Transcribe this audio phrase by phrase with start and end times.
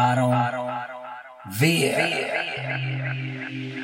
[0.00, 1.54] I don't, I don't, I don't, I don't.
[1.54, 1.96] Veer.
[1.96, 3.77] Veer.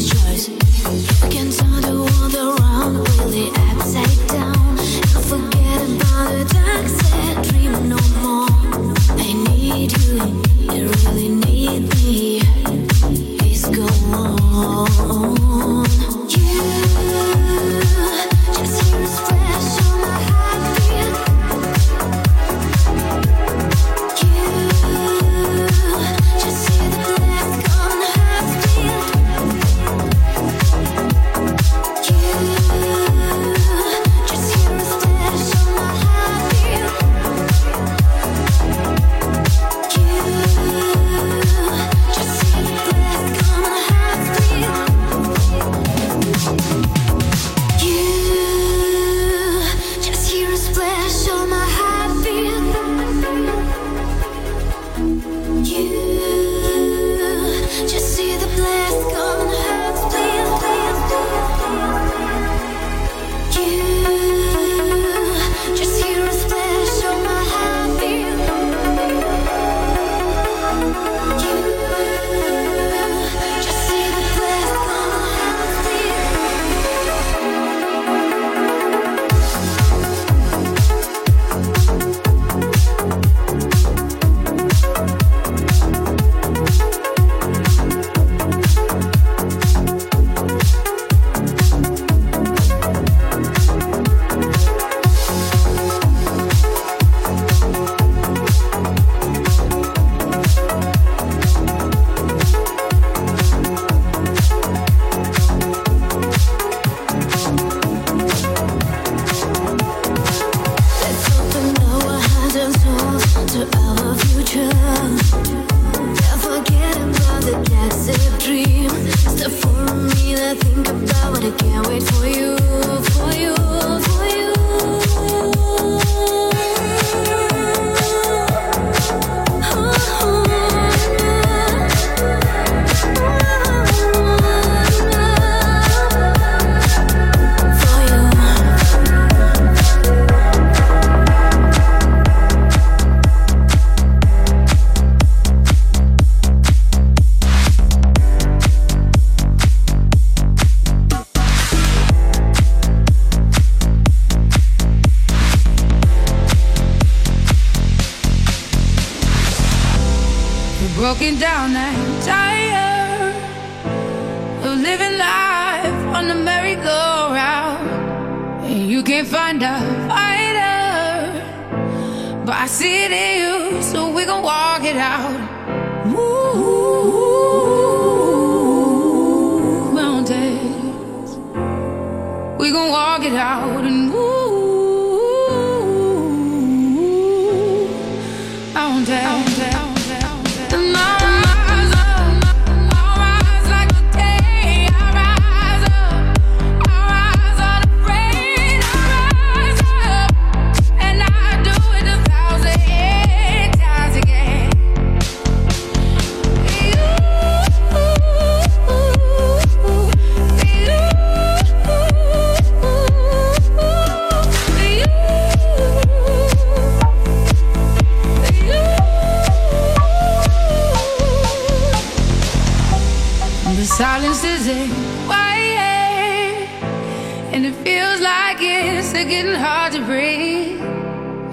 [0.00, 0.67] Choice.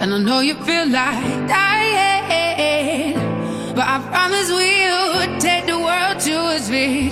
[0.06, 3.16] And I know you feel like dying,
[3.74, 7.12] but I promise we'll take the world to its feet.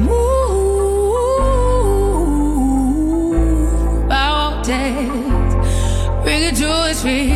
[0.00, 0.66] Move
[4.06, 5.54] mountains,
[6.24, 7.35] bring it to its feet.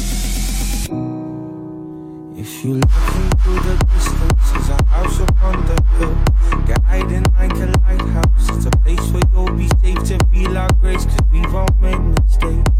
[2.41, 6.17] If you looking through the distance, there's a house upon the hill,
[6.65, 8.49] guiding like a lighthouse.
[8.49, 11.99] It's a place where you'll be safe to feel our grace, cause we've all made
[11.99, 12.71] mistakes.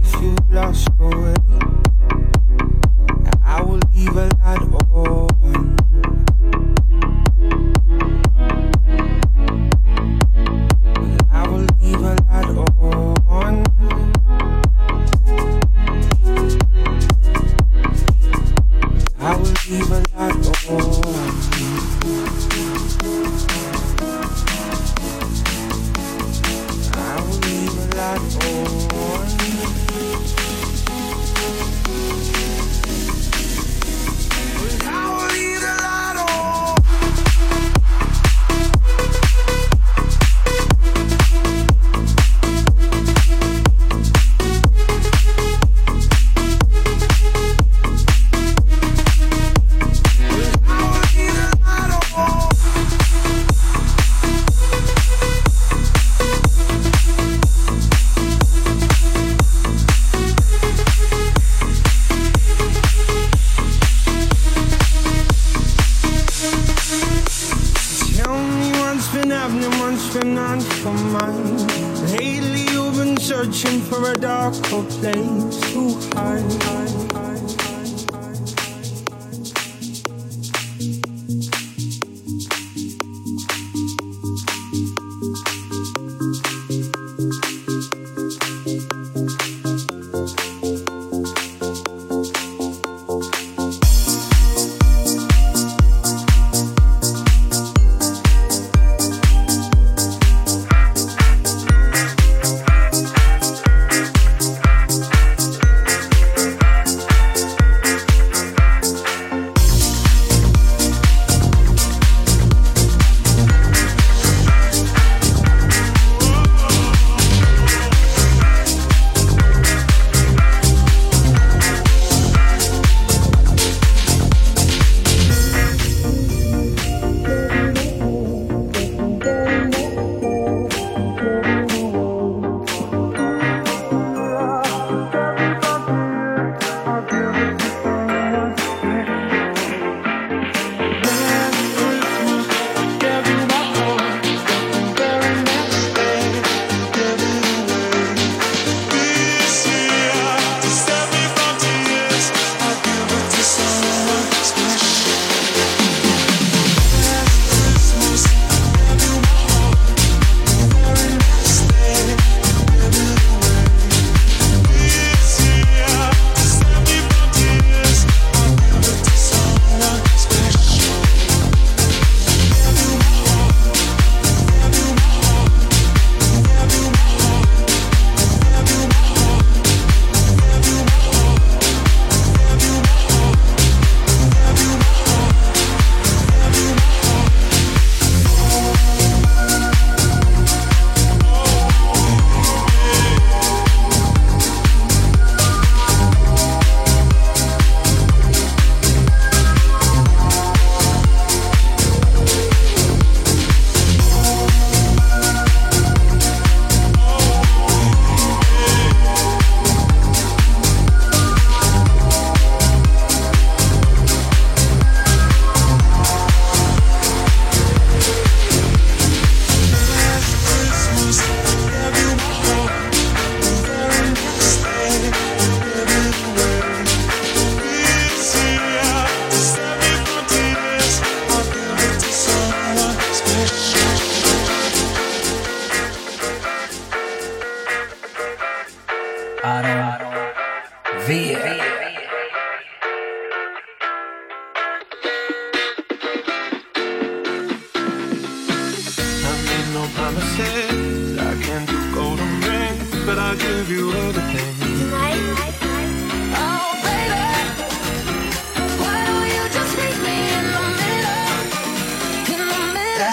[0.00, 1.36] If you lost your way,
[3.44, 4.62] I will leave a light
[4.92, 5.73] on.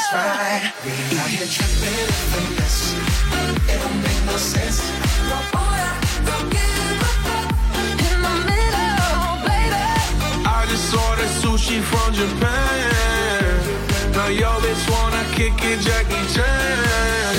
[0.02, 0.74] that's right.
[0.86, 2.96] We out here tripping in the mess.
[3.70, 4.82] It don't make no sense.
[5.30, 5.94] No order,
[6.50, 7.48] give a fuck.
[8.08, 9.86] In the middle, baby.
[10.46, 13.54] I just ordered sushi from Japan.
[14.14, 17.31] Now yo bitch wanna kick it, Jackie Chan.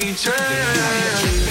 [0.00, 1.47] each other.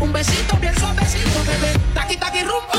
[0.00, 1.72] un besito bien suavecito, bebé.
[1.94, 2.73] Taqui, taqui, rumba.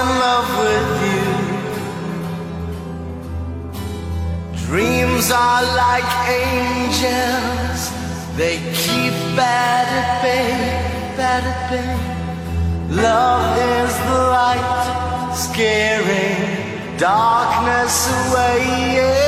[0.00, 1.26] in love with you.
[4.66, 6.10] Dreams are like
[6.44, 7.80] angels,
[8.36, 10.50] they keep bad at bay,
[11.16, 11.94] bad at bay.
[13.02, 14.68] Love is the light,
[15.46, 16.38] scaring
[16.98, 18.58] darkness away.
[18.96, 19.27] Yeah.